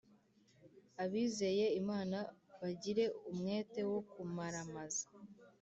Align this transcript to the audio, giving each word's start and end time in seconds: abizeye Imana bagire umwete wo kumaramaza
abizeye 1.03 1.65
Imana 1.81 2.17
bagire 2.61 3.03
umwete 3.29 3.81
wo 3.91 3.99
kumaramaza 4.11 5.05